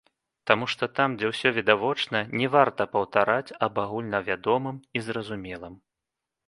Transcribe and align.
Таму 0.51 0.65
што 0.73 0.87
там, 0.99 1.17
дзе 1.19 1.27
усё 1.33 1.51
відавочна, 1.59 2.21
не 2.41 2.47
варта 2.57 2.89
паўтараць 2.97 3.55
аб 3.69 3.73
агульнавядомым 3.87 4.75
і 4.97 5.09
зразумелым. 5.11 5.73